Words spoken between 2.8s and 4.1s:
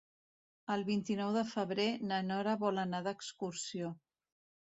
anar d'excursió.